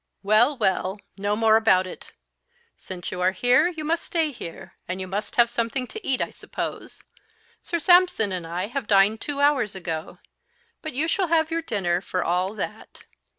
[0.23, 2.11] "Well, well, no more about it.
[2.75, 6.21] Since you are here you must stay here, and you must have something to eat,
[6.23, 7.03] I suppose.
[7.61, 10.17] Sir Sampson and I have dined two hours ago;
[10.81, 13.03] but you shall have your dinner for all that.